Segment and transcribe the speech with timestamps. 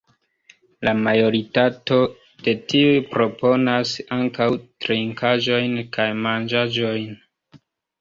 [0.87, 1.99] La majoritato
[2.47, 4.51] de tiuj proponas ankaŭ
[4.87, 7.11] trinkaĵojn kaj manĝaĵojn.